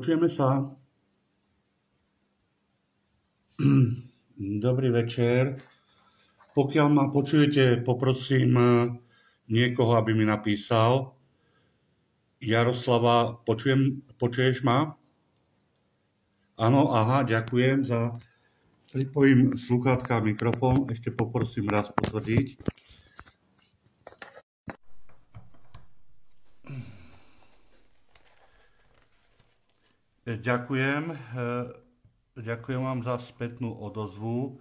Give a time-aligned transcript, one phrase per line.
[0.00, 0.64] Počujeme sa.
[4.64, 5.60] Dobrý večer.
[6.56, 8.96] Pokiaľ ma počujete, poprosím eh,
[9.52, 11.12] niekoho, aby mi napísal.
[12.40, 14.96] Jaroslava, počujem, počuješ ma?
[16.56, 18.16] Áno, aha, ďakujem za...
[18.96, 22.69] Pripojím sluchátka a mikrofón, ešte poprosím raz potvrdiť.
[30.40, 31.12] Ďakujem.
[31.12, 31.16] E,
[32.40, 34.48] ďakujem vám za spätnú odozvu.
[34.48, 34.52] E,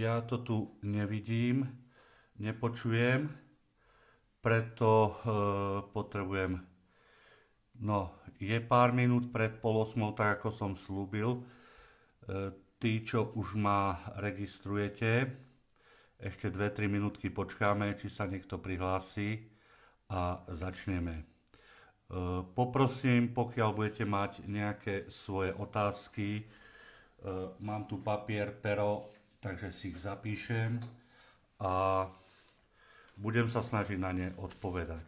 [0.00, 1.68] ja to tu nevidím,
[2.40, 3.28] nepočujem,
[4.40, 5.12] preto e,
[5.92, 6.64] potrebujem...
[7.80, 11.40] No, je pár minút pred pol osmou, tak ako som slúbil.
[12.76, 15.32] Tí, čo už ma registrujete,
[16.20, 19.48] ešte 2-3 minútky počkáme, či sa niekto prihlási
[20.12, 21.39] a začneme.
[22.10, 26.46] Eh, poprosím, pokiaľ budete mať nejaké svoje otázky, eh,
[27.62, 30.82] mám tu papier, pero, takže si ich zapíšem
[31.62, 32.10] a
[33.14, 35.06] budem sa snažiť na ne odpovedať.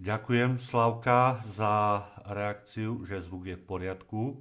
[0.00, 4.22] Ďakujem Slavka za reakciu, že zvuk je v poriadku.
[4.32, 4.40] Eh,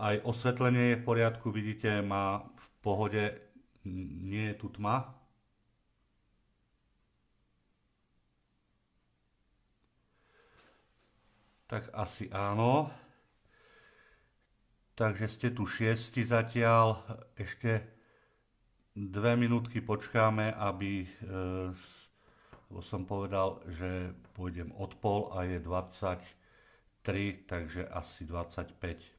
[0.00, 3.24] aj osvetlenie je v poriadku, vidíte, má v pohode,
[4.24, 5.15] nie je tu tma,
[11.66, 12.86] Tak asi áno.
[14.94, 17.02] Takže ste tu šiesti zatiaľ.
[17.34, 17.82] Ešte
[18.94, 21.08] dve minútky počkáme, aby e,
[22.80, 28.72] som povedal, že pôjdem od pol a je 23, takže asi 25.
[28.72, 29.10] E,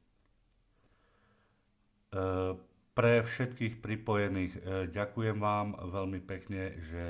[2.95, 4.59] pre všetkých pripojených e,
[4.89, 7.05] ďakujem vám veľmi pekne, že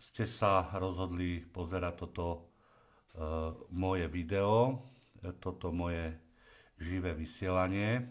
[0.00, 2.49] ste sa rozhodli pozerať toto
[3.70, 4.78] moje video,
[5.22, 6.14] e, toto moje
[6.78, 8.00] živé vysielanie.
[8.00, 8.02] E,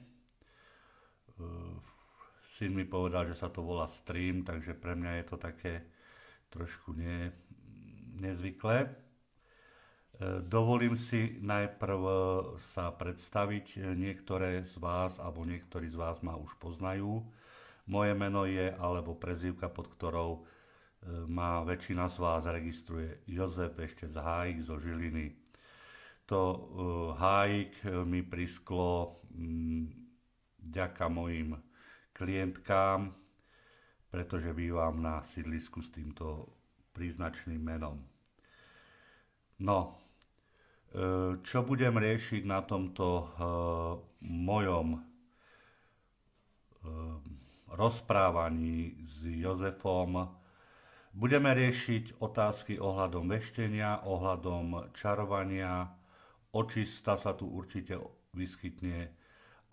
[2.60, 5.74] syn mi povedal, že sa to volá stream, takže pre mňa je to také
[6.52, 7.32] trošku ne,
[8.20, 8.90] nezvyklé.
[10.44, 12.02] Dovolím si najprv
[12.76, 13.96] sa predstaviť.
[13.96, 17.24] Niektoré z vás, alebo niektorí z vás ma už poznajú.
[17.88, 20.44] Moje meno je, alebo prezývka, pod ktorou
[21.28, 25.32] má väčšina z vás registruje Jozef ešte z Hájik zo Žiliny.
[26.28, 26.60] To uh,
[27.16, 29.90] Hájik mi prisklo um,
[30.60, 31.58] ďaka mojim
[32.14, 33.16] klientkám,
[34.12, 36.52] pretože bývam na sídlisku s týmto
[36.94, 38.04] príznačným menom.
[39.64, 39.80] No,
[40.94, 43.34] uh, čo budem riešiť na tomto
[44.20, 45.00] mojom
[47.70, 50.40] rozprávaní s Jozefom,
[51.10, 55.90] Budeme riešiť otázky ohľadom veštenia, ohľadom čarovania,
[56.54, 57.98] očista sa tu určite
[58.38, 59.10] vyskytne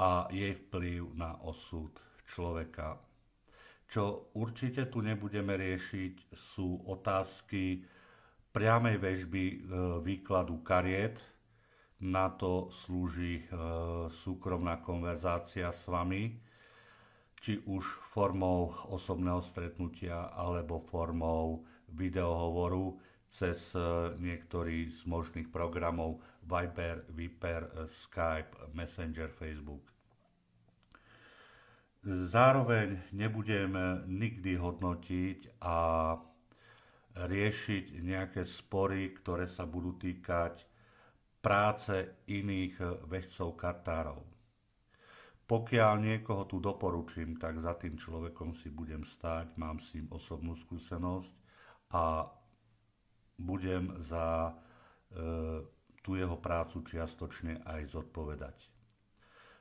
[0.00, 1.92] a jej vplyv na osud
[2.24, 2.96] človeka.
[3.84, 7.84] Čo určite tu nebudeme riešiť sú otázky
[8.50, 9.56] priamej väžby e,
[10.00, 11.20] výkladu kariet.
[12.00, 13.52] Na to slúži e,
[14.08, 16.45] súkromná konverzácia s vami
[17.40, 22.96] či už formou osobného stretnutia alebo formou videohovoru
[23.30, 23.80] cez e,
[24.18, 29.84] niektorý z možných programov Viber, Viper, e, Skype, Messenger, Facebook.
[32.06, 33.74] Zároveň nebudem
[34.06, 36.14] nikdy hodnotiť a
[37.18, 40.62] riešiť nejaké spory, ktoré sa budú týkať
[41.42, 42.78] práce iných
[43.10, 44.35] vešcov kartárov
[45.46, 50.58] pokiaľ niekoho tu doporučím, tak za tým človekom si budem stáť, mám s ním osobnú
[50.58, 51.30] skúsenosť
[51.94, 52.26] a
[53.38, 54.52] budem za e,
[56.02, 58.58] tú jeho prácu čiastočne aj zodpovedať.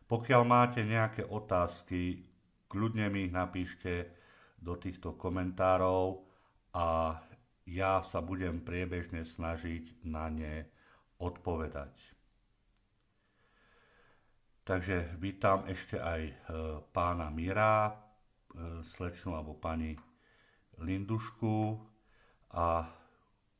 [0.09, 2.25] Pokiaľ máte nejaké otázky,
[2.69, 4.09] kľudne mi ich napíšte
[4.57, 6.25] do týchto komentárov
[6.73, 7.17] a
[7.65, 10.65] ja sa budem priebežne snažiť na ne
[11.17, 12.14] odpovedať.
[14.65, 16.33] Takže vítam ešte aj e,
[16.89, 17.93] pána Mira, e,
[18.91, 19.93] slečnu alebo pani
[20.75, 21.77] Lindušku
[22.49, 22.89] a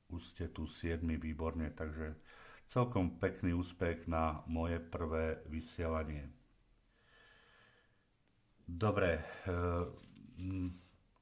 [0.09, 2.17] už ste tu siedmi výborne, takže
[2.67, 6.25] celkom pekný úspech na moje prvé vysielanie.
[8.65, 9.23] Dobre, e,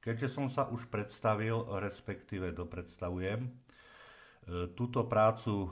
[0.00, 3.52] keďže som sa už predstavil, respektíve dopredstavujem,
[4.76, 5.68] túto prácu e,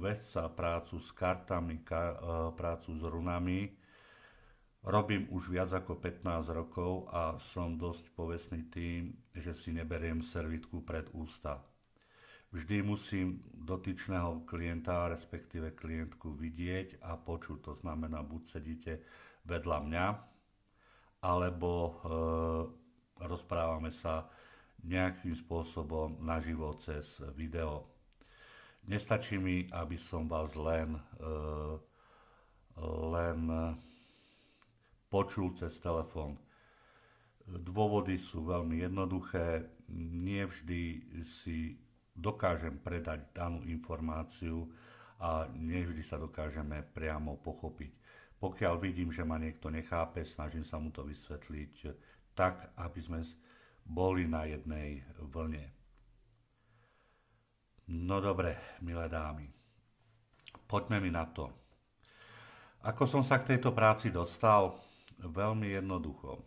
[0.00, 1.84] vedca, prácu s kartami, e,
[2.56, 3.80] prácu s runami
[4.80, 10.80] Robím už viac ako 15 rokov a som dosť povestný tým, že si neberiem servitku
[10.80, 11.60] pred ústa.
[12.48, 17.58] Vždy musím dotyčného klienta, respektíve klientku vidieť a počuť.
[17.68, 19.04] To znamená, buď sedíte
[19.44, 20.06] vedľa mňa,
[21.28, 21.92] alebo e,
[23.20, 24.32] rozprávame sa
[24.84, 27.06] nejakým spôsobom naživo cez
[27.36, 27.84] video.
[28.88, 31.30] Nestačí mi, aby som vás len, e,
[33.12, 33.40] len
[35.12, 36.38] počul cez telefón.
[37.44, 39.66] Dôvody sú veľmi jednoduché.
[39.90, 41.02] Nie vždy
[41.42, 41.74] si
[42.14, 44.70] dokážem predať danú informáciu
[45.20, 47.92] a nevždy sa dokážeme priamo pochopiť.
[48.40, 51.74] Pokiaľ vidím, že ma niekto nechápe, snažím sa mu to vysvetliť
[52.32, 53.20] tak, aby sme
[53.90, 55.66] boli na jednej vlne.
[57.90, 59.50] No dobre, milé dámy,
[60.70, 61.50] poďme mi na to.
[62.86, 64.78] Ako som sa k tejto práci dostal?
[65.18, 66.38] Veľmi jednoducho.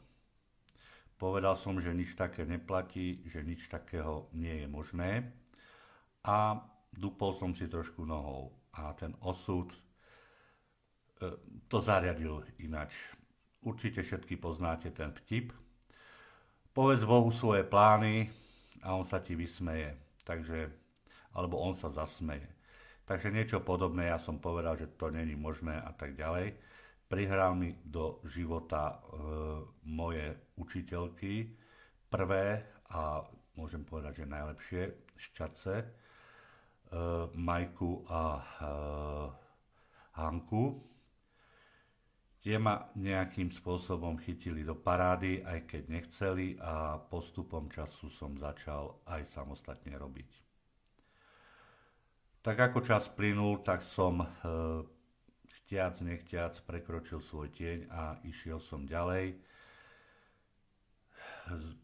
[1.20, 5.12] Povedal som, že nič také neplatí, že nič takého nie je možné
[6.24, 6.58] a
[6.96, 9.78] dupol som si trošku nohou a ten osud e,
[11.68, 12.96] to zariadil inač.
[13.64, 15.54] Určite všetky poznáte ten vtip.
[16.74, 18.34] Povedz Bohu svoje plány
[18.82, 19.94] a on sa ti vysmeje.
[20.26, 20.68] Takže,
[21.38, 22.50] alebo on sa zasmeje.
[23.06, 26.56] Takže niečo podobné ja som povedal, že to není možné a tak ďalej
[27.14, 28.96] prihral mi do života e,
[29.86, 31.46] moje učiteľky,
[32.10, 33.22] prvé a
[33.54, 34.82] môžem povedať, že najlepšie
[35.14, 35.86] šťace, e,
[37.38, 38.44] Majku a e,
[40.18, 40.82] Hanku.
[42.44, 49.00] Tie ma nejakým spôsobom chytili do parády, aj keď nechceli a postupom času som začal
[49.08, 50.44] aj samostatne robiť.
[52.44, 54.28] Tak ako čas plynul, tak som e,
[55.64, 59.40] chtiac, nechtiac prekročil svoj tieň a išiel som ďalej.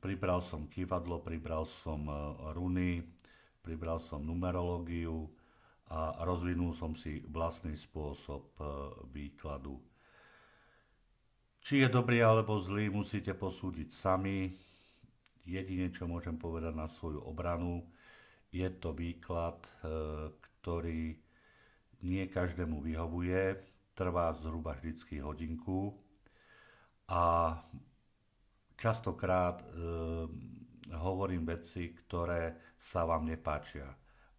[0.03, 2.15] Pribral som kývadlo, pribral som e,
[2.51, 2.99] runy,
[3.63, 5.31] pribral som numerológiu
[5.87, 8.63] a rozvinul som si vlastný spôsob e,
[9.15, 9.79] výkladu.
[11.59, 14.51] Či je dobrý alebo zlý, musíte posúdiť sami.
[15.43, 17.83] Jedine, čo môžem povedať na svoju obranu,
[18.53, 19.71] je to výklad, e,
[20.31, 21.17] ktorý
[22.05, 23.59] nie každému vyhovuje,
[23.93, 25.91] trvá zhruba vždycky hodinku
[27.09, 27.57] a
[28.79, 29.65] častokrát e,
[30.95, 33.89] hovorím veci, ktoré sa vám nepáčia.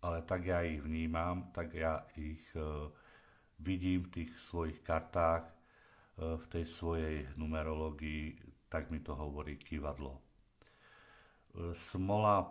[0.01, 2.89] Ale tak ja ich vnímam, tak ja ich e,
[3.61, 5.60] vidím v tých svojich kartách,
[6.21, 8.37] v tej svojej numerológii,
[8.69, 10.13] tak mi to hovorí kývadlo.
[10.15, 10.21] E,
[11.91, 12.45] smola,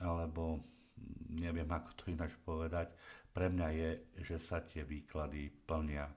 [0.00, 0.64] alebo
[1.30, 2.88] neviem ako to ináč povedať,
[3.30, 3.90] pre mňa je,
[4.24, 6.08] že sa tie výklady plnia.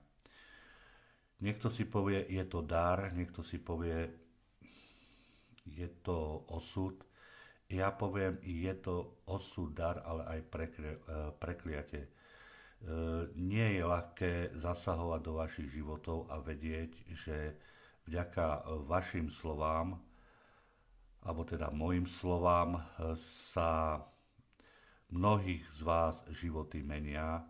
[1.38, 4.10] Niekto si povie, je to dar, niekto si povie,
[5.68, 6.98] je to osud.
[7.68, 10.46] Ja poviem, je to osud, dar, ale aj e,
[11.36, 12.02] prekliatie.
[12.02, 12.17] E,
[13.34, 17.58] nie je ľahké zasahovať do vašich životov a vedieť, že
[18.06, 19.98] vďaka vašim slovám,
[21.26, 22.78] alebo teda mojim slovám,
[23.50, 24.00] sa
[25.10, 27.44] mnohých z vás životy menia, e,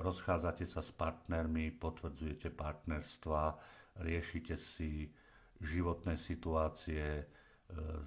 [0.00, 3.42] rozchádzate sa s partnermi, potvrdzujete partnerstva,
[4.00, 5.12] riešite si
[5.60, 7.24] životné situácie e,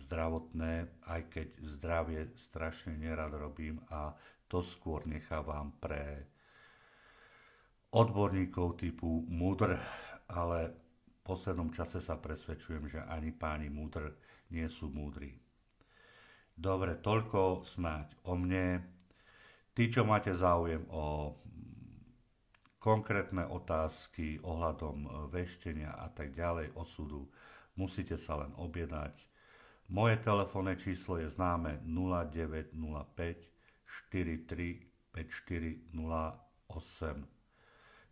[0.06, 1.48] zdravotné, aj keď
[1.78, 4.14] zdravie strašne nerad robím a
[4.48, 6.26] to skôr nechávam pre
[7.96, 9.80] odborníkov typu múdr,
[10.28, 10.60] ale
[11.06, 14.14] v poslednom čase sa presvedčujem, že ani páni múdr
[14.52, 15.34] nie sú múdri.
[16.56, 18.84] Dobre, toľko snáď o mne.
[19.76, 21.36] Tí, čo máte záujem o
[22.80, 27.28] konkrétne otázky ohľadom veštenia a tak ďalej, osudu,
[27.76, 29.18] musíte sa len objednať.
[29.92, 33.55] Moje telefónne číslo je známe 0905
[34.12, 34.82] 43
[35.14, 37.24] 54 08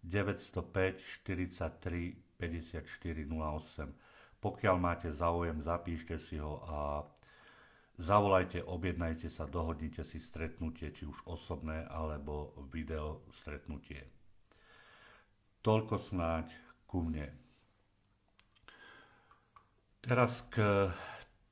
[0.04, 4.44] 905 43 54 08.
[4.44, 7.08] Pokiaľ máte záujem, zapíšte si ho a
[8.02, 14.02] Zavolajte, objednajte sa, dohodnite si stretnutie, či už osobné alebo video stretnutie.
[15.62, 16.50] Toľko snáď
[16.90, 17.30] ku mne.
[20.02, 20.90] Teraz k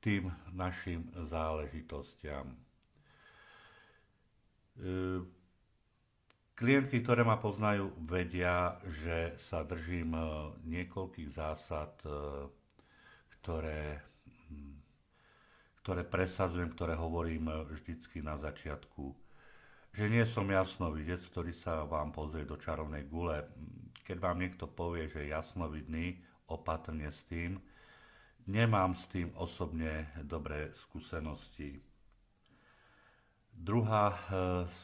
[0.02, 2.58] tým našim záležitostiam.
[4.78, 5.20] E,
[6.54, 10.22] klientky, ktoré ma poznajú, vedia, že sa držím e,
[10.68, 12.10] niekoľkých zásad, e,
[13.40, 14.00] ktoré
[14.48, 14.82] hm,
[15.82, 19.10] ktoré presadzujem, ktoré hovorím e, vždycky na začiatku.
[19.92, 23.44] Že nie som jasnovidec, ktorý sa vám pozrie do čarovnej gule.
[24.06, 26.16] keď vám niekto povie, že je jasnovidný,
[26.48, 27.58] opatrne s tým.
[28.46, 31.78] Nemám s tým osobne dobré skúsenosti.
[33.62, 34.18] Druhá e,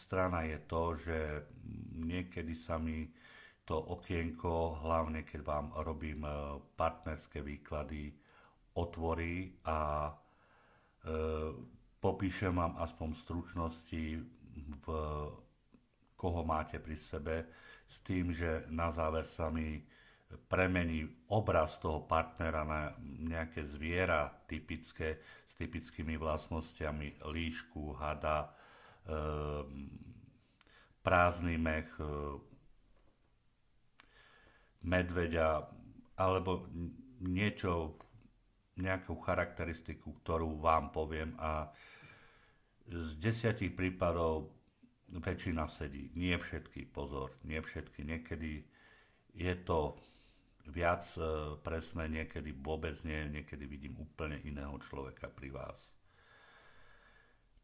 [0.06, 1.18] strana je to, že
[1.98, 3.10] niekedy sa mi
[3.66, 8.14] to okienko, hlavne keď vám robím e, partnerské výklady,
[8.78, 10.12] otvorí a e,
[11.98, 14.04] popíšem vám aspoň stručnosti,
[14.78, 14.86] v,
[16.14, 17.50] koho máte pri sebe,
[17.82, 19.82] s tým, že na záver sa mi
[20.46, 21.02] premení
[21.34, 25.18] obraz toho partnera na nejaké zviera typické,
[25.50, 28.54] s typickými vlastnosťami líšku, hada,
[31.02, 32.04] prázdny mech, e,
[34.84, 35.64] medveďa,
[36.20, 36.68] alebo
[37.24, 37.96] niečo,
[38.78, 41.66] nejakú charakteristiku, ktorú vám poviem a
[42.86, 44.54] z desiatich prípadov
[45.10, 46.14] väčšina sedí.
[46.14, 48.06] Nie všetky, pozor, nie všetky.
[48.06, 48.62] Niekedy
[49.34, 49.98] je to
[50.68, 55.97] viac e, presné, niekedy vôbec nie, niekedy vidím úplne iného človeka pri vás.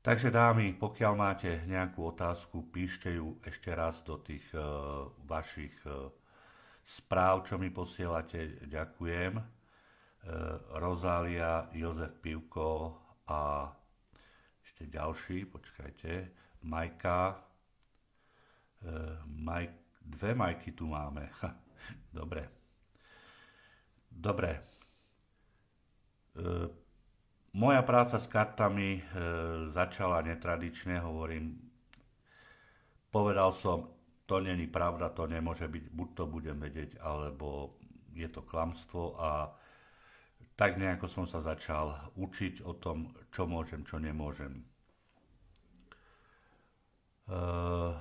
[0.05, 6.13] Takže dámy, pokiaľ máte nejakú otázku, píšte ju ešte raz do tých uh, vašich uh,
[6.85, 8.61] správ, čo mi posielate.
[8.69, 9.41] Ďakujem.
[9.41, 9.45] Uh,
[10.77, 13.01] Rozália, Jozef Pivko
[13.33, 13.73] a
[14.61, 16.13] ešte ďalší, počkajte,
[16.69, 17.41] Majka,
[19.27, 19.69] Maj,
[20.01, 21.29] dve Majky tu máme.
[22.13, 22.49] Dobre.
[24.11, 24.51] Dobre.
[26.37, 26.69] E,
[27.55, 29.03] moja práca s kartami e,
[29.71, 31.57] začala netradične, hovorím.
[33.15, 33.95] Povedal som,
[34.27, 37.79] to není pravda, to nemôže byť, buď to budem vedieť, alebo
[38.15, 39.55] je to klamstvo a
[40.55, 44.63] tak nejako som sa začal učiť o tom, čo môžem, čo nemôžem.
[47.27, 47.97] Uh,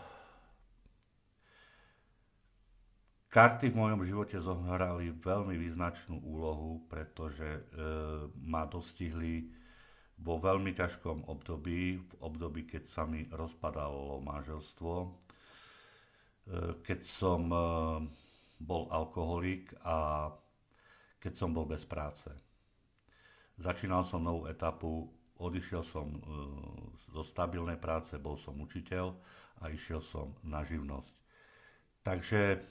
[3.33, 7.61] Karty v mojom živote zohrali veľmi význačnú úlohu, pretože e,
[8.45, 9.49] ma dostihli
[10.21, 15.07] vo veľmi ťažkom období, v období, keď sa mi rozpadalo manželstvo, e,
[16.85, 17.57] keď som e,
[18.61, 20.29] bol alkoholik a
[21.17, 22.29] keď som bol bez práce.
[23.57, 25.09] Začínal som novú etapu,
[25.41, 26.19] odišiel som e,
[27.09, 29.09] zo stabilnej práce, bol som učiteľ
[29.65, 31.13] a išiel som na živnosť.
[32.05, 32.61] Takže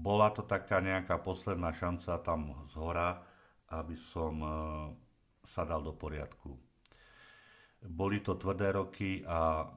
[0.00, 3.20] bola to taká nejaká posledná šanca tam z hora,
[3.68, 4.50] aby som e,
[5.44, 6.56] sa dal do poriadku.
[7.84, 9.68] Boli to tvrdé roky a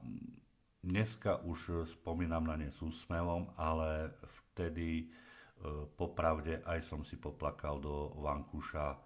[0.84, 5.06] dneska už spomínam na ne s úsmevom, ale vtedy e,
[5.96, 8.98] popravde aj som si poplakal do vankúša e,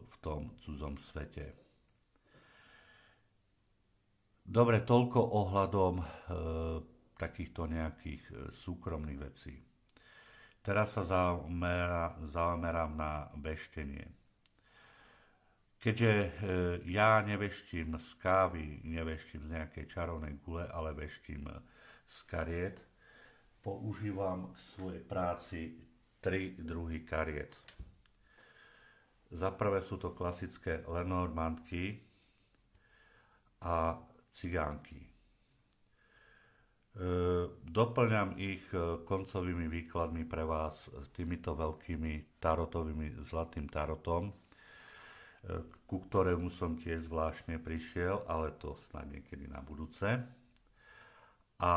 [0.00, 1.52] v tom cudzom svete.
[4.46, 5.94] Dobre, toľko ohľadom
[7.16, 9.56] takýchto nejakých e, súkromných vecí.
[10.60, 14.06] Teraz sa zamera, zamerám na veštenie.
[15.78, 16.28] Keďže e,
[16.90, 21.46] ja neveštím z kávy, neveštím z nejakej čarovnej gule, ale veštím
[22.06, 22.78] z kariet,
[23.62, 25.60] používam v svojej práci
[26.22, 27.54] tri druhy kariet.
[29.30, 31.98] Za prvé sú to klasické Lenormandky
[33.62, 33.98] a
[34.30, 35.15] cigánky.
[36.96, 37.04] E,
[37.68, 40.80] doplňam ich e, koncovými výkladmi pre vás
[41.12, 44.34] týmito veľkými tarotovými zlatým tarotom, e,
[45.84, 50.08] ku ktorému som tiež zvláštne prišiel, ale to snad niekedy na budúce.
[51.60, 51.74] A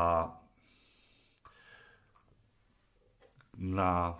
[3.60, 4.16] na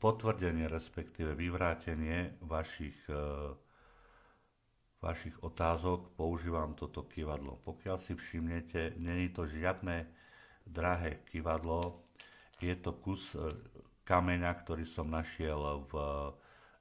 [0.00, 2.96] potvrdenie, respektíve vyvrátenie vašich,
[5.00, 7.60] vašich otázok používam toto kývadlo.
[7.64, 10.04] Pokiaľ si všimnete, není to žiadne
[10.66, 12.02] drahé kivadlo.
[12.58, 13.46] Je to kus e,
[14.02, 15.94] kameňa, ktorý som našiel v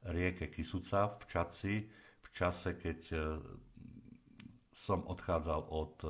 [0.10, 1.76] rieke Kisuca v Čaci,
[2.22, 3.18] v čase, keď e,
[4.74, 6.10] som odchádzal od e,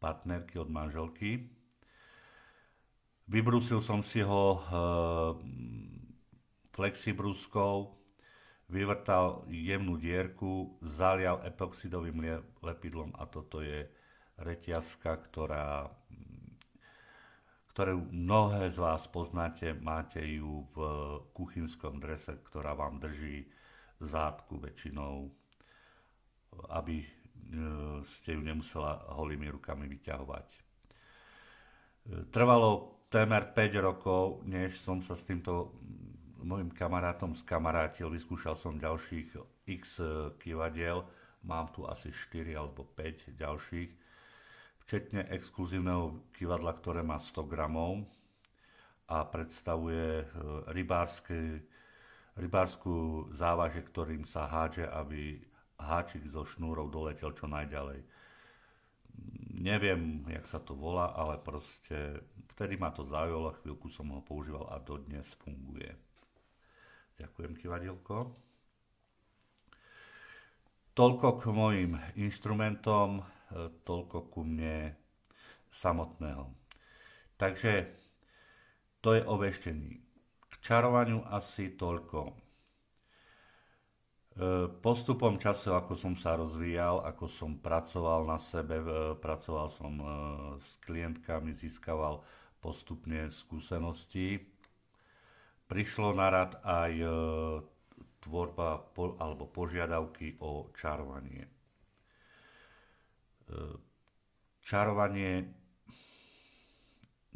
[0.00, 1.44] partnerky, od manželky.
[3.24, 4.60] Vybrusil som si ho
[6.76, 7.96] flexibruskou,
[8.68, 12.20] vyvrtal jemnú dierku, zalial epoxidovým
[12.60, 13.88] lepidlom a toto je
[14.36, 15.88] reťazka, ktorá
[17.74, 20.78] ktorú mnohé z vás poznáte, máte ju v
[21.34, 23.50] kuchynskom drese, ktorá vám drží
[23.98, 25.26] zátku väčšinou,
[26.70, 27.06] aby e,
[28.06, 30.46] ste ju nemusela holými rukami vyťahovať.
[30.54, 30.58] E,
[32.30, 35.74] trvalo témer 5 rokov, než som sa s týmto
[36.46, 39.34] môjim kamarátom skamarátil, vyskúšal som ďalších
[39.66, 39.98] x
[40.38, 41.02] kivadiel,
[41.42, 44.03] mám tu asi 4 alebo 5 ďalších,
[44.84, 48.04] včetne exkluzívneho kivadla, ktoré má 100 gramov.
[49.08, 50.24] a predstavuje
[50.72, 51.60] rybárske,
[52.40, 55.44] rybárskú závaže, ktorým sa hádže, aby
[55.76, 58.00] háčik zo šnúrov doletel čo najďalej.
[59.54, 62.24] Neviem, jak sa to volá, ale proste
[62.56, 65.92] vtedy ma to zaujalo, chvíľku som ho používal a dodnes funguje.
[67.20, 68.34] Ďakujem, kivadielko.
[70.94, 73.22] Toľko k mojim inštrumentom,
[73.82, 74.94] toľko ku mne
[75.70, 76.46] samotného.
[77.34, 77.90] Takže
[78.98, 80.00] to je o veštení.
[80.48, 82.20] K čarovaniu asi toľko.
[82.24, 82.34] E,
[84.74, 90.06] postupom času, ako som sa rozvíjal, ako som pracoval na sebe, e, pracoval som e,
[90.56, 92.22] s klientkami, získaval
[92.58, 94.40] postupne skúsenosti.
[95.64, 96.92] Prišlo na rad aj
[98.18, 98.84] tvorba
[99.16, 101.44] alebo požiadavky o čarovanie.
[104.64, 105.44] Čarovanie,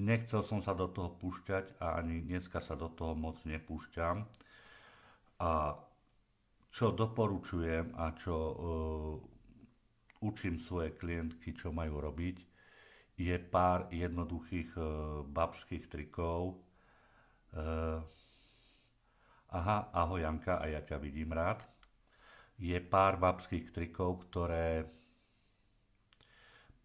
[0.00, 4.24] nechcel som sa do toho púšťať a ani dneska sa do toho moc nepúšťam.
[5.38, 5.76] A
[6.72, 8.56] čo doporučujem a čo uh,
[10.24, 12.36] učím svoje klientky, čo majú robiť,
[13.18, 14.86] je pár jednoduchých uh,
[15.26, 16.60] babských trikov.
[17.52, 17.98] Uh,
[19.50, 21.64] aha, ahoj Janka, a ja ťa vidím rád.
[22.58, 24.86] Je pár babských trikov, ktoré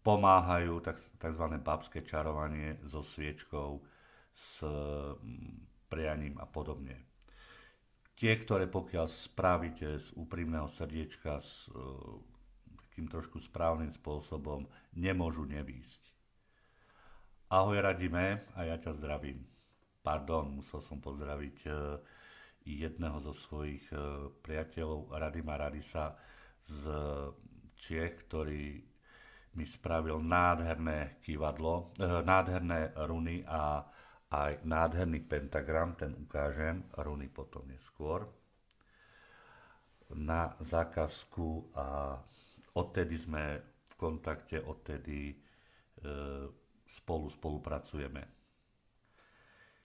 [0.04, 0.84] pomáhajú
[1.18, 1.46] tzv.
[1.64, 3.80] babské čarovanie so sviečkou,
[4.34, 4.60] s
[5.88, 7.14] prianím a podobne
[8.18, 11.76] tie, ktoré pokiaľ spravíte z úprimného srdiečka, s e,
[12.88, 16.02] takým trošku správnym spôsobom, nemôžu nevýsť.
[17.52, 19.44] Ahoj Radime a ja ťa zdravím.
[20.00, 21.70] Pardon, musel som pozdraviť e,
[22.64, 26.14] jedného zo svojich e, priateľov, Radima Radisa
[26.64, 26.80] z
[27.76, 28.80] Čiech, ktorý
[29.54, 33.86] mi spravil nádherné kývadlo, e, nádherné runy a
[34.34, 38.26] aj nádherný pentagram, ten ukážem, runy potom neskôr,
[40.14, 42.18] na zákazku a
[42.74, 45.36] odtedy sme v kontakte, odtedy e,
[46.86, 48.22] spolu spolupracujeme.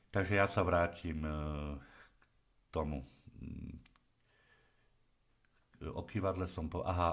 [0.10, 1.32] Takže ja sa vrátim e,
[1.78, 3.06] k tomu.
[5.80, 7.12] O kývadle som povedal, aha,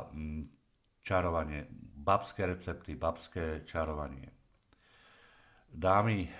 [1.06, 1.70] čarovanie,
[2.02, 4.26] babské recepty, babské čarovanie.
[5.70, 6.30] Dámy, e,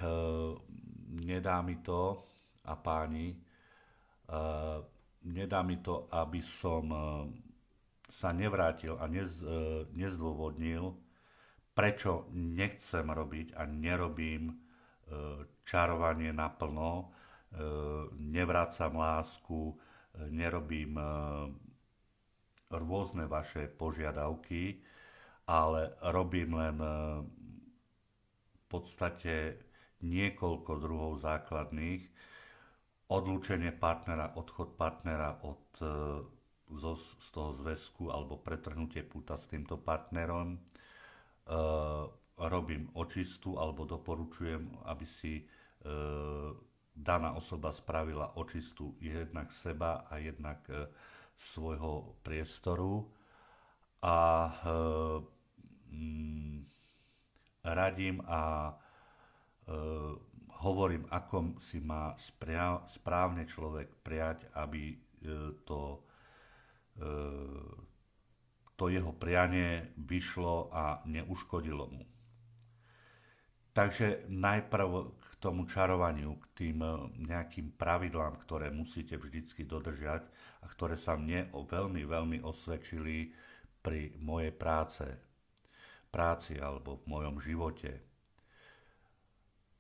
[1.22, 2.26] nedá mi to,
[2.66, 4.83] a páni, uh,
[5.22, 6.98] nedá mi to, aby som uh,
[8.11, 10.94] sa nevrátil a nez, uh, nezdôvodnil,
[11.70, 19.79] prečo nechcem robiť a nerobím uh, čarovanie naplno, uh, nevrácam lásku,
[20.16, 20.96] nerobím
[22.68, 24.83] rôzne vaše požiadavky,
[25.46, 27.22] ale robím len uh,
[28.57, 29.62] v podstate
[30.02, 32.02] niekoľko druhov základných.
[33.07, 35.87] Odlúčenie partnera, odchod partnera od, e,
[36.74, 40.59] z toho zväzku alebo pretrhnutie puta s týmto partnerom.
[40.59, 40.61] E,
[42.37, 45.42] robím očistu alebo doporučujem, aby si e,
[46.92, 50.90] daná osoba spravila očistu jednak seba a jednak e,
[51.37, 53.07] svojho priestoru.
[54.03, 54.75] A e,
[55.92, 56.59] mm,
[57.64, 58.72] radím a
[59.66, 60.14] Eh,
[60.62, 62.14] hovorím, ako si má
[62.87, 64.99] správne človek prijať, aby eh,
[65.66, 66.07] to,
[67.03, 67.75] eh,
[68.79, 72.07] to jeho prianie vyšlo a neuškodilo mu.
[73.76, 74.88] Takže najprv
[75.20, 76.80] k tomu čarovaniu, k tým
[77.28, 80.24] nejakým pravidlám, ktoré musíte vždycky dodržať
[80.64, 83.36] a ktoré sa mne veľmi, veľmi osvedčili
[83.84, 85.04] pri mojej práce,
[86.08, 88.16] práci alebo v mojom živote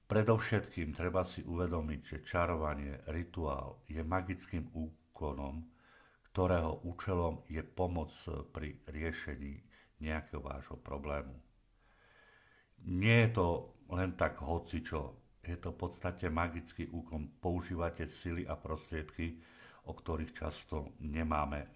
[0.06, 5.66] Predovšetkým treba si uvedomiť, že čarovanie, rituál je magickým úkonom,
[6.30, 8.14] ktorého účelom je pomoc
[8.54, 9.58] pri riešení
[9.98, 11.34] nejakého vášho problému.
[12.86, 13.46] Nie je to
[13.90, 15.14] len tak hocičo,
[15.46, 17.38] je to v podstate magický úkon.
[17.38, 19.38] Používate sily a prostriedky,
[19.86, 21.70] o ktorých často nemáme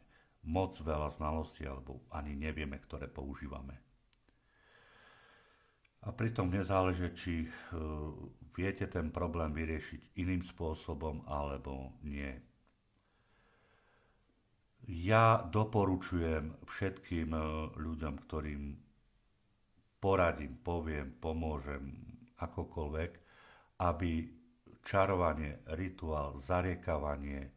[0.51, 3.77] moc veľa znalostí alebo ani nevieme, ktoré používame.
[6.01, 7.49] A pritom nezáleží, či e,
[8.57, 12.33] viete ten problém vyriešiť iným spôsobom alebo nie.
[14.89, 17.41] Ja doporučujem všetkým e,
[17.77, 18.63] ľuďom, ktorým
[20.01, 21.95] poradím, poviem, pomôžem,
[22.41, 23.11] akokoľvek,
[23.85, 24.11] aby
[24.81, 27.53] čarovanie, rituál, zariekavanie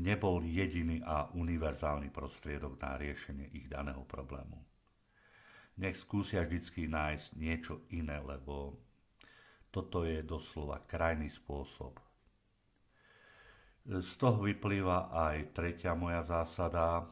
[0.00, 4.68] nebol jediný a univerzálny prostriedok na riešenie ich daného problému
[5.78, 8.74] nech skúsia vždy nájsť niečo iné, lebo
[9.68, 11.92] Toto je doslova krajný spôsob.
[13.84, 17.04] Z toho vyplýva aj tretia moja zásada,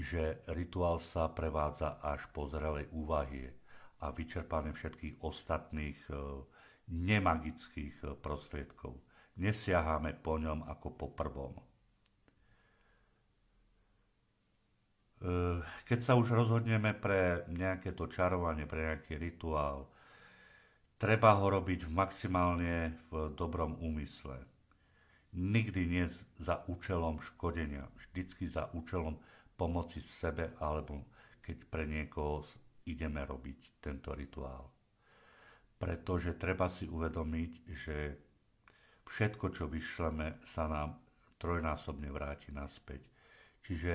[0.00, 3.52] že rituál sa prevádza až po zrelej úvahy
[4.00, 6.14] a vyčerpané všetkých ostatných e,
[6.92, 9.00] nemagických e, prostriedkov.
[9.40, 11.54] Nesiahame po ňom ako po prvom.
[11.56, 11.62] E,
[15.88, 19.88] keď sa už rozhodneme pre nejaké to čarovanie, pre nejaký rituál,
[21.00, 24.44] treba ho robiť maximálne v dobrom úmysle.
[25.36, 26.04] Nikdy nie
[26.40, 29.20] za účelom škodenia, vždycky za účelom
[29.56, 31.04] pomoci sebe alebo
[31.44, 32.44] keď pre niekoho
[32.86, 34.66] ideme robiť tento rituál.
[35.76, 37.96] Pretože treba si uvedomiť, že
[39.06, 40.96] všetko, čo vyšleme, sa nám
[41.36, 43.04] trojnásobne vráti naspäť.
[43.60, 43.92] Čiže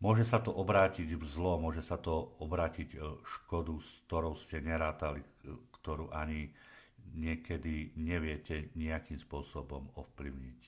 [0.00, 4.64] môže sa to obrátiť v zlo, môže sa to obrátiť e, škodu, s ktorou ste
[4.64, 5.28] nerátali, e,
[5.76, 6.48] ktorú ani
[7.12, 10.60] niekedy neviete nejakým spôsobom ovplyvniť.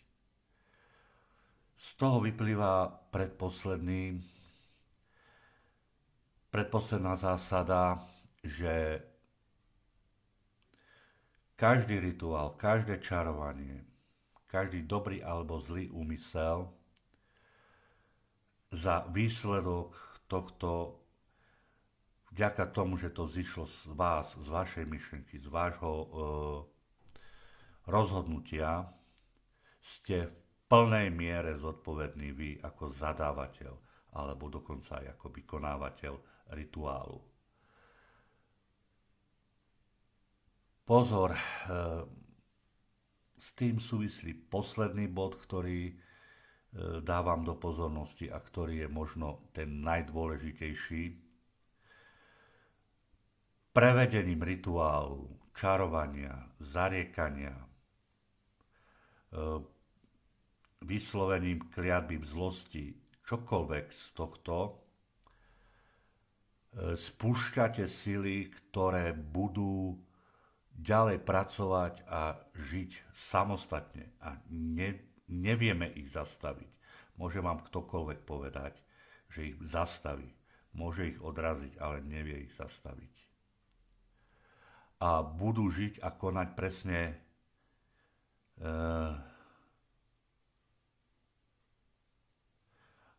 [1.81, 4.21] Z toho vyplýva predposledný,
[6.51, 8.03] predposledná zásada,
[8.43, 9.03] že
[11.55, 13.87] každý rituál, každé čarovanie,
[14.51, 16.71] každý dobrý alebo zlý úmysel
[18.75, 19.95] za výsledok
[20.27, 20.99] tohto
[22.35, 26.07] vďaka tomu, že to zišlo z vás, z vašej myšlenky, z vášho e,
[27.91, 28.87] rozhodnutia,
[29.83, 30.35] ste v
[30.71, 33.75] plnej miere zodpovední vy ako zadávateľ
[34.11, 36.15] alebo dokonca aj ako vykonávateľ
[36.53, 37.23] rituálu.
[40.85, 41.43] Pozor, e,
[43.39, 45.95] s tým súvislí posledný bod, ktorý e,
[47.01, 51.03] dávam do pozornosti a ktorý je možno ten najdôležitejší
[53.71, 57.67] prevedením rituálu, čarovania, zariekania, e,
[60.83, 62.85] vyslovením kliatby v zlosti,
[63.25, 64.80] čokoľvek z tohto,
[66.77, 69.99] spúšťate sily, ktoré budú
[70.71, 74.97] ďalej pracovať a žiť samostatne a ne,
[75.29, 76.71] nevieme ich zastaviť.
[77.19, 78.79] Môže vám ktokoľvek povedať,
[79.29, 80.31] že ich zastaví.
[80.73, 83.21] Môže ich odraziť, ale nevie ich zastaviť
[85.01, 87.01] a budú žiť a konať presne
[88.61, 89.17] uh,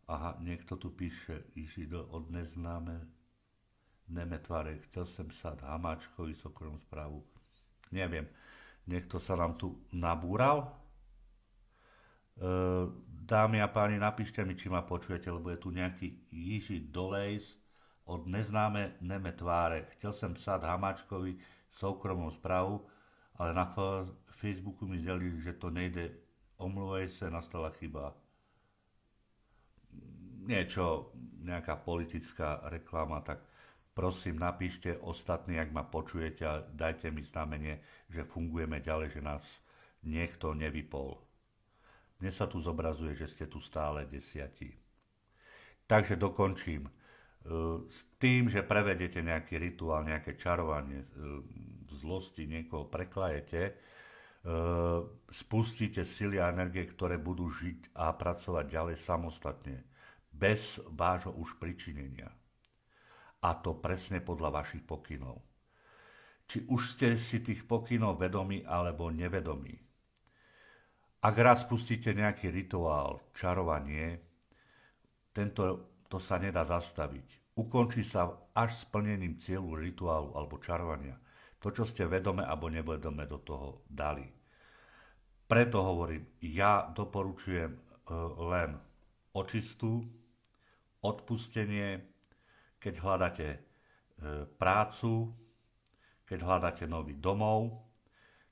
[0.06, 3.02] aha, niekto tu píše Ižido od neznáme
[4.12, 7.24] nemetvare, chcel som sa Hamáčkovi sokrom správu.
[7.96, 8.28] Neviem,
[8.88, 10.68] niekto sa nám tu nabúral.
[12.42, 17.44] Uh, dámy a páni, napíšte mi, či ma počujete, lebo je tu nejaký Jiži Dolejs
[18.08, 19.88] od neznáme nemetváre.
[19.96, 21.40] Chcel som sa Hamáčkovi
[21.72, 22.84] soukromnú správu,
[23.40, 23.72] ale na
[24.42, 26.12] Facebooku mi zdali, že to nejde,
[26.60, 28.12] omluvaj sa, nastala chyba.
[30.42, 31.14] Niečo,
[31.46, 33.46] nejaká politická reklama, tak
[34.02, 37.78] prosím, napíšte ostatní, ak ma počujete a dajte mi znamenie,
[38.10, 39.46] že fungujeme ďalej, že nás
[40.02, 41.22] niekto nevypol.
[42.18, 44.74] Dnes sa tu zobrazuje, že ste tu stále desiatí.
[45.86, 46.90] Takže dokončím.
[47.86, 51.08] S tým, že prevedete nejaký rituál, nejaké čarovanie, e,
[51.94, 53.74] zlosti niekoho preklajete, e,
[55.30, 59.86] spustíte sily a energie, ktoré budú žiť a pracovať ďalej samostatne,
[60.34, 62.41] bez vášho už pričinenia.
[63.42, 65.42] A to presne podľa vašich pokynov.
[66.46, 69.74] Či už ste si tých pokynov vedomí alebo nevedomí.
[71.22, 74.18] Ak raz spustíte nejaký rituál, čarovanie,
[75.32, 77.56] tento to sa nedá zastaviť.
[77.56, 81.16] Ukončí sa až splnením cieľu rituálu alebo čarovania.
[81.62, 84.26] To, čo ste vedome alebo nevedome do toho dali.
[85.46, 87.80] Preto hovorím, ja doporučujem e,
[88.50, 88.76] len
[89.36, 90.04] očistú,
[91.06, 92.11] odpustenie,
[92.82, 93.60] keď hľadáte e,
[94.58, 95.30] prácu,
[96.26, 97.86] keď hľadáte nový domov,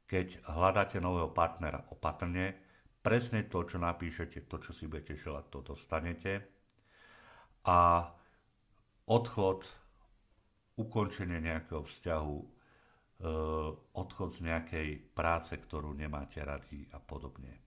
[0.06, 2.54] keď hľadáte nového partnera opatrne,
[3.02, 6.34] presne to, čo napíšete, to, čo si budete želať, to dostanete
[7.66, 8.06] a
[9.10, 9.66] odchod,
[10.78, 12.48] ukončenie nejakého vzťahu, e,
[13.98, 14.88] odchod z nejakej
[15.18, 17.58] práce, ktorú nemáte radi a podobne.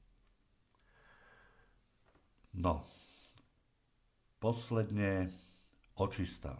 [2.52, 2.84] No,
[4.38, 5.32] posledne
[5.98, 6.56] očista.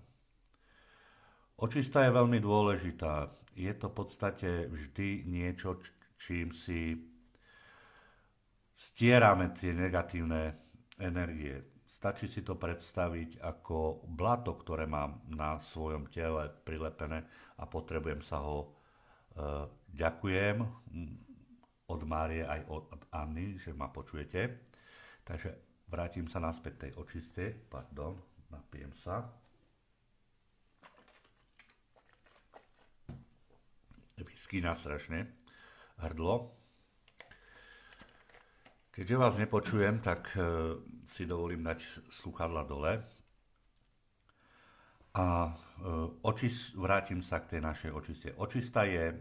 [1.62, 3.30] Očista je veľmi dôležitá.
[3.54, 5.78] Je to v podstate vždy niečo,
[6.18, 6.96] čím si
[8.74, 10.56] stierame tie negatívne
[10.98, 11.84] energie.
[11.86, 17.22] Stačí si to predstaviť ako blato, ktoré mám na svojom tele prilepené
[17.60, 18.74] a potrebujem sa ho
[19.86, 20.66] ďakujem
[21.88, 24.72] od Márie aj od Anny, že ma počujete.
[25.22, 25.54] Takže
[25.86, 28.18] vrátim sa naspäť tej očiste, pardon,
[28.52, 29.26] napijem sa.
[34.22, 35.26] Vyskýna strašne
[35.98, 36.52] hrdlo.
[38.92, 40.44] Keďže vás nepočujem, tak e,
[41.08, 41.80] si dovolím dať
[42.12, 43.00] sluchadla dole.
[45.16, 45.52] A e,
[46.22, 48.28] očist, vrátim sa k tej našej očiste.
[48.36, 49.16] Očista je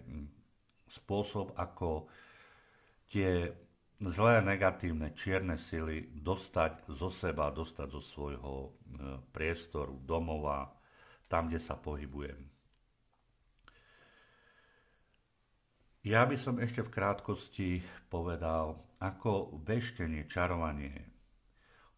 [0.91, 2.11] spôsob, ako
[3.07, 3.47] tie
[4.01, 8.69] zlé, negatívne, čierne sily dostať zo seba, dostať zo svojho e,
[9.29, 10.73] priestoru, domova,
[11.29, 12.41] tam, kde sa pohybujem.
[16.01, 17.69] Ja by som ešte v krátkosti
[18.09, 20.97] povedal, ako veštenie, čarovanie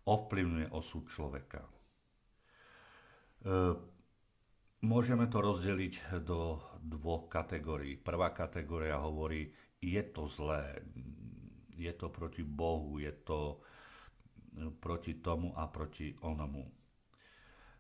[0.04, 1.64] ovplyvňuje osud človeka.
[1.64, 1.72] E,
[4.84, 7.96] môžeme to rozdeliť do dvoch kategórií.
[7.96, 10.84] Prvá kategória hovorí, je to zlé,
[11.76, 13.60] je to proti Bohu, je to
[14.80, 16.70] proti tomu a proti onomu.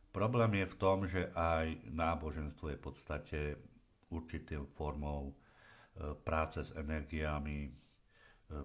[0.09, 3.39] Problém je v tom, že aj náboženstvo je v podstate
[4.09, 5.33] určitou formou
[6.23, 7.71] práce s energiami, e,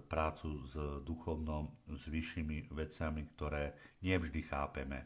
[0.01, 5.05] prácu s duchovnom, s vyššími vecami, ktoré nevždy chápeme.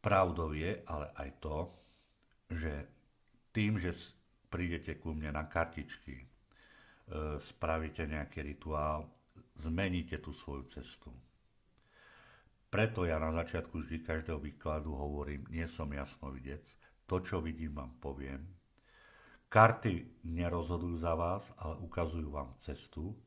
[0.00, 1.56] Pravdou je ale aj to,
[2.50, 2.72] že
[3.52, 3.92] tým, že
[4.48, 6.24] prídete ku mne na kartičky,
[7.42, 9.10] spravíte nejaký rituál,
[9.58, 11.10] zmeníte tú svoju cestu.
[12.70, 16.62] Preto ja na začiatku vždy každého výkladu hovorím, nie som jasnovidec,
[17.10, 18.46] to, čo vidím, vám poviem,
[19.50, 23.18] Karty nerozhodujú za vás, ale ukazujú vám cestu.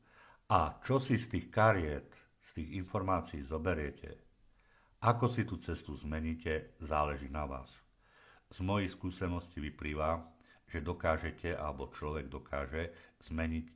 [0.48, 2.08] A čo si z tých kariet,
[2.40, 4.24] z tých informácií zoberiete,
[5.04, 7.68] ako si tú cestu zmeníte, záleží na vás.
[8.48, 10.24] Z mojej skúsenosti vyplýva,
[10.74, 12.90] že dokážete, alebo človek dokáže
[13.30, 13.66] zmeniť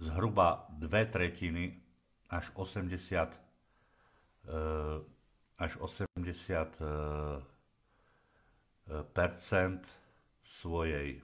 [0.00, 1.76] zhruba dve tretiny
[2.32, 4.56] až 80 e,
[5.60, 6.88] až 80 e,
[9.12, 9.84] percent
[10.40, 11.20] svojej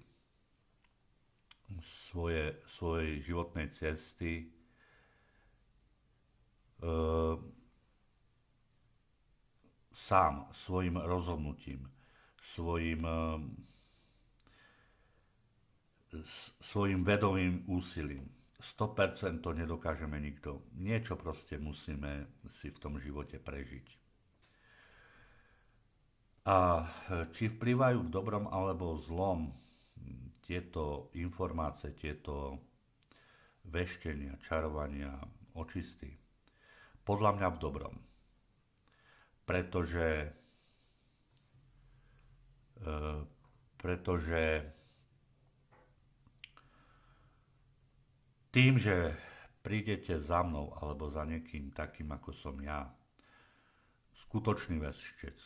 [1.82, 4.46] svoje, svojej životnej cesty
[6.82, 6.86] e,
[9.92, 11.90] sám, svojim rozhodnutím,
[12.38, 13.16] svojim, e,
[16.72, 18.28] svojim vedomým úsilím.
[18.56, 20.64] 100% to nedokážeme nikto.
[20.80, 22.24] Niečo proste musíme
[22.60, 23.86] si v tom živote prežiť.
[26.46, 26.86] A
[27.34, 29.50] či vplyvajú v dobrom alebo zlom,
[30.46, 32.62] tieto informácie, tieto
[33.66, 35.10] veštenia, čarovania,
[35.58, 36.14] očisty,
[37.02, 37.94] podľa mňa v dobrom.
[39.42, 40.08] Pretože,
[42.78, 42.90] e,
[43.74, 44.42] pretože
[48.56, 49.12] tým, že
[49.60, 52.88] prídete za mnou alebo za niekým takým, ako som ja,
[54.24, 55.36] skutočný veštec,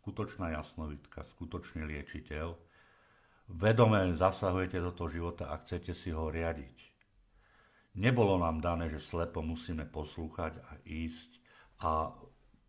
[0.00, 2.56] skutočná jasnovitka, skutočný liečiteľ,
[3.52, 6.76] vedome zasahujete do toho života a chcete si ho riadiť.
[8.00, 11.30] Nebolo nám dané, že slepo musíme poslúchať a ísť
[11.84, 12.16] a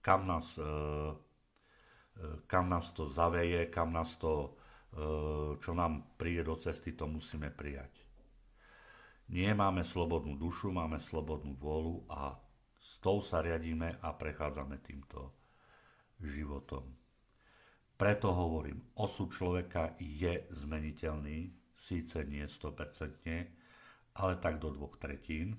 [0.04, 0.76] kam nás, e, e,
[2.44, 4.52] kam nás to zaveje, kam nás to,
[4.92, 8.01] e, čo nám príde do cesty, to musíme prijať.
[9.32, 12.36] Nie máme slobodnú dušu, máme slobodnú vôľu a
[12.76, 15.32] s tou sa riadíme a prechádzame týmto
[16.20, 16.84] životom.
[17.96, 21.48] Preto hovorím, osud človeka je zmeniteľný,
[21.80, 25.56] síce nie 100%, ale tak do dvoch tretín.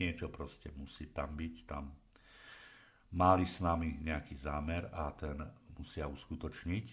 [0.00, 1.92] Niečo proste musí tam byť, tam
[3.12, 5.36] mali s nami nejaký zámer a ten
[5.76, 6.86] musia uskutočniť.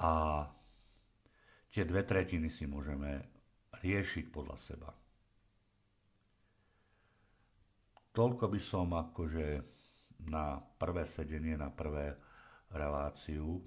[0.00, 0.46] A
[1.68, 3.35] tie dve tretiny si môžeme
[3.82, 4.90] riešiť podľa seba.
[8.16, 9.46] Toľko by som akože
[10.32, 12.16] na prvé sedenie, na prvé
[12.72, 13.60] reláciu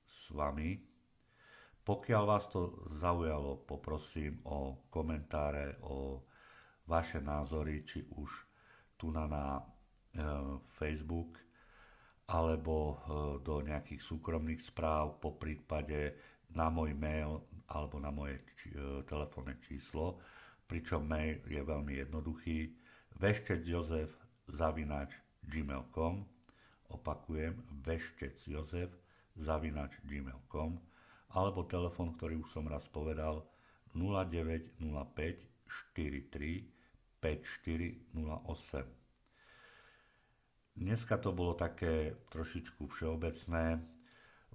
[0.00, 0.80] s vami.
[1.84, 6.24] Pokiaľ vás to zaujalo, poprosím o komentáre, o
[6.88, 8.30] vaše názory, či už
[8.96, 9.62] tu na, na e,
[10.76, 11.40] Facebook,
[12.30, 12.94] alebo e,
[13.42, 16.14] do nejakých súkromných správ, po prípade
[16.54, 20.18] na môj mail alebo na moje či, e, telefónne číslo,
[20.66, 22.70] pričom mail je veľmi jednoduchý,
[23.16, 24.10] veštec Jozef
[24.50, 25.14] zavinač
[25.46, 26.26] gmail.com
[26.90, 27.54] Opakujem,
[27.86, 28.90] veštec Jozef
[29.38, 30.74] zavinač gmail.com
[31.30, 33.46] alebo telefon, ktorý už som raz povedal
[33.94, 34.74] 0905
[35.94, 36.66] 43
[37.20, 38.84] 5408.
[40.80, 43.76] Dneska to bolo také trošičku všeobecné.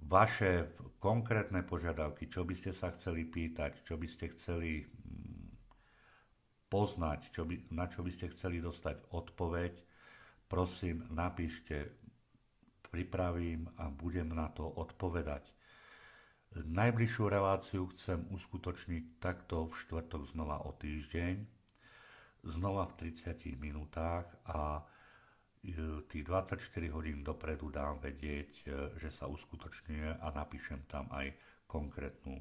[0.02, 5.56] Vaše konkrétne požiadavky, čo by ste sa chceli pýtať, čo by ste chceli mm,
[6.66, 9.72] poznať, čo by, na čo by ste chceli dostať odpoveď,
[10.46, 11.88] prosím, napíšte,
[12.86, 15.44] pripravím a budem na to odpovedať.
[16.56, 21.44] Najbližšiu reláciu chcem uskutočniť takto v štvrtok znova o týždeň,
[22.46, 24.80] znova v 30 minútach a
[26.06, 26.60] tých 24
[26.94, 28.64] hodín dopredu dám vedieť, e,
[29.00, 31.32] že sa uskutočňuje a napíšem tam aj
[31.66, 32.38] konkrétnu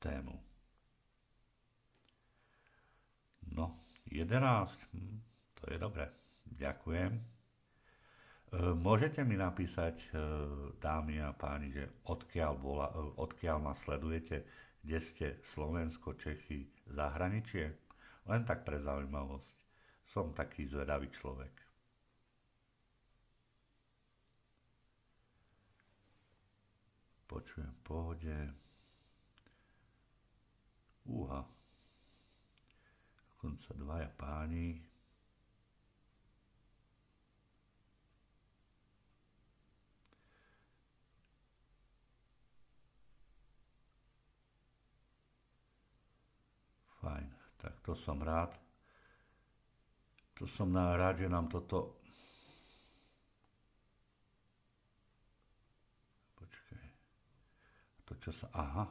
[0.00, 0.36] tému.
[3.52, 3.76] No,
[4.08, 5.20] 11, hm,
[5.60, 6.08] to je dobre.
[6.48, 7.12] Ďakujem.
[7.12, 7.22] E,
[8.72, 10.08] môžete mi napísať, e,
[10.80, 14.44] dámy a páni, že odkiaľ, bola, e, odkiaľ ma sledujete,
[14.80, 17.68] kde ste Slovensko, Čechy, zahraničie?
[18.24, 19.56] Len tak pre zaujímavosť.
[20.08, 21.67] Som taký zvedavý človek.
[27.28, 28.36] Počujem v pohode.
[31.04, 31.44] Úha.
[33.36, 34.80] Dokonca dvaja páni.
[46.98, 47.28] Fajn,
[47.60, 48.56] tak to som rád.
[50.34, 51.97] To som rád, že nám toto...
[58.28, 58.52] Čo sa...
[58.60, 58.84] Aha,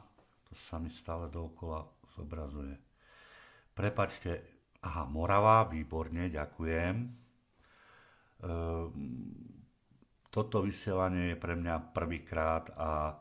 [0.50, 1.86] to sa mi stále dookola
[2.18, 2.74] zobrazuje.
[3.70, 4.42] Prepačte,
[4.82, 6.96] aha, Morava, výborne, ďakujem.
[8.42, 8.90] Ehm,
[10.26, 13.14] toto vysielanie je pre mňa prvýkrát a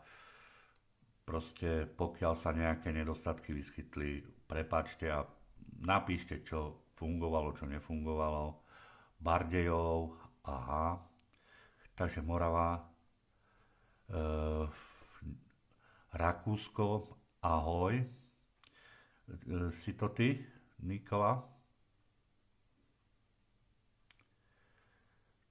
[1.22, 5.22] proste pokiaľ sa nejaké nedostatky vyskytli, prepačte a
[5.86, 8.58] napíšte, čo fungovalo, čo nefungovalo.
[9.22, 10.18] Bardejov,
[10.50, 10.98] aha.
[11.94, 12.82] Takže Morava,
[14.10, 14.18] e,
[16.14, 17.08] Rakúsko,
[17.42, 18.00] ahoj.
[18.00, 18.06] E,
[19.84, 20.40] si to ty,
[20.80, 21.44] Nikola?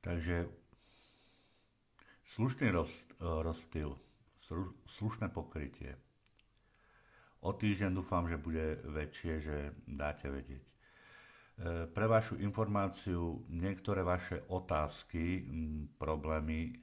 [0.01, 0.47] Takže
[2.39, 3.99] slušný roz, rozstyl,
[4.87, 5.99] slušné pokrytie.
[7.43, 9.57] O týždeň dúfam, že bude väčšie, že
[9.91, 10.63] dáte vedieť.
[10.63, 10.71] E,
[11.91, 15.43] pre vašu informáciu, niektoré vaše otázky,
[15.99, 16.75] problémy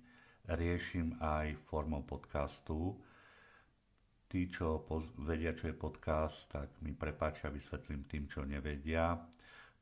[0.48, 3.00] riešim aj formou podcastu.
[4.34, 4.82] Tí, čo
[5.22, 9.14] vedia, čo je podcast, tak mi prepáčia, vysvetlím tým, čo nevedia.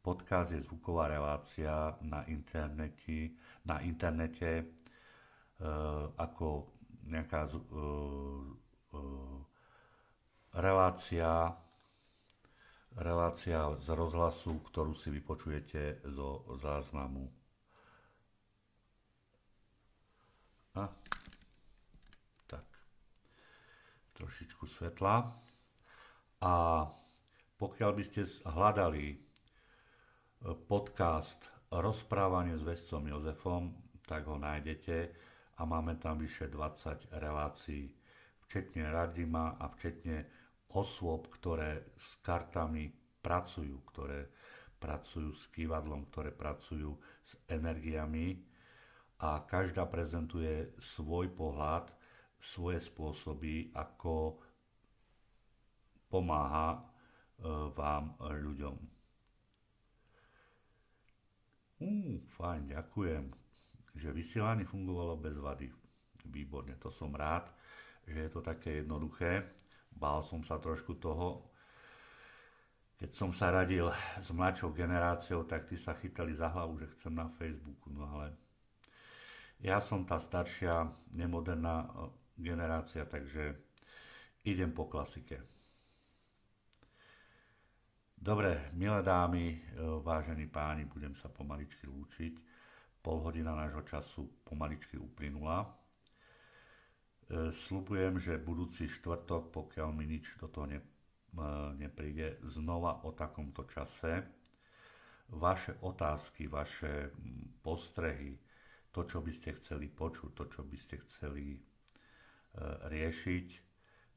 [0.04, 3.32] Podcast je zvuková relácia na internete,
[3.64, 4.64] na internete e,
[6.20, 6.68] ako
[7.08, 7.56] nejaká e,
[10.60, 11.56] relácia,
[13.00, 17.24] relácia z rozhlasu, ktorú si vypočujete zo záznamu.
[20.76, 20.92] A,
[24.22, 25.34] trošičku svetla.
[26.42, 26.54] A
[27.58, 29.18] pokiaľ by ste hľadali e,
[30.62, 34.98] podcast Rozprávanie s vescom Jozefom, tak ho nájdete
[35.56, 37.90] a máme tam vyše 20 relácií,
[38.44, 40.26] včetne Radima a včetne
[40.74, 44.28] osôb, ktoré s kartami pracujú, ktoré
[44.76, 48.42] pracujú s kývadlom, ktoré pracujú s energiami
[49.22, 51.94] a každá prezentuje svoj pohľad,
[52.42, 54.42] svoje spôsoby, ako
[56.10, 56.80] pomáha e,
[57.72, 58.76] vám ľuďom.
[61.82, 63.26] Uh, fajn, ďakujem,
[63.98, 65.66] že vysielanie fungovalo bez vady.
[66.30, 67.50] Výborne, to som rád,
[68.06, 69.62] že je to také jednoduché
[69.92, 71.44] Bál som sa trošku toho,
[72.98, 73.90] keď som sa radil
[74.22, 78.34] s mladšou generáciou, tak tí sa chytali za hlavu, že chcem na Facebooku, no ale
[79.62, 81.90] ja som tá staršia, nemoderná eh,
[82.38, 83.56] generácia, takže
[84.44, 85.42] idem po klasike.
[88.16, 89.62] Dobre, milé dámy, eh,
[90.04, 92.34] vážení páni, budem sa pomaličky lúčiť.
[93.02, 95.66] Pol hodina nášho času pomaličky uplynula.
[97.32, 100.78] E, Slubujem, že budúci štvrtok, pokiaľ mi nič do toho e,
[101.80, 104.22] nepríde, znova o takomto čase.
[105.32, 107.10] Vaše otázky, vaše
[107.64, 108.36] postrehy,
[108.92, 111.60] to, čo by ste chceli počuť, to, čo by ste chceli e,
[112.86, 113.48] riešiť,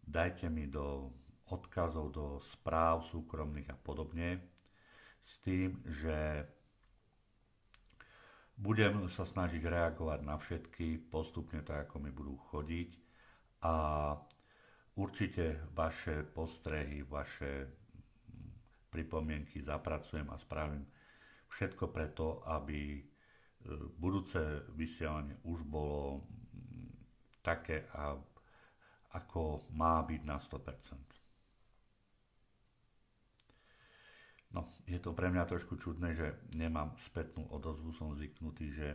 [0.02, 1.12] dajte mi do
[1.46, 4.40] odkazov, do správ súkromných a podobne,
[5.20, 6.44] s tým, že
[8.54, 12.90] budem sa snažiť reagovať na všetky postupne tak, ako mi budú chodiť.
[13.62, 13.74] A
[14.94, 17.66] určite vaše postrehy, vaše
[18.88, 20.86] pripomienky zapracujem a spravím
[21.48, 23.02] všetko preto, aby e,
[23.92, 24.38] budúce
[24.70, 26.22] vysielanie už bolo
[27.44, 27.84] také,
[29.12, 31.14] ako má byť na 100%.
[34.54, 38.88] No, je to pre mňa trošku čudné, že nemám spätnú odozvu, som zvyknutý, že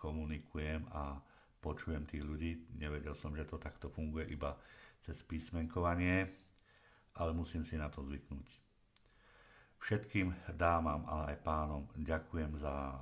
[0.00, 1.20] komunikujem a
[1.60, 2.50] počujem tých ľudí.
[2.74, 4.56] Nevedel som, že to takto funguje iba
[5.04, 6.24] cez písmenkovanie,
[7.14, 8.48] ale musím si na to zvyknúť.
[9.78, 13.00] Všetkým dámam, ale aj pánom ďakujem za e,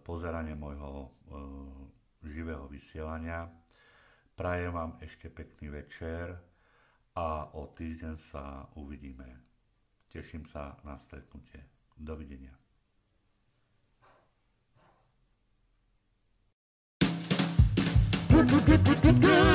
[0.00, 1.08] pozeranie môjho e,
[2.26, 3.50] živého vysielania.
[4.38, 6.38] Prajem vám ešte pekný večer
[7.18, 9.26] a o týždeň sa uvidíme.
[10.12, 11.60] Teším sa na stretnutie.
[11.96, 12.52] Dovidenia.
[18.32, 19.51] Good, good, good, good, good.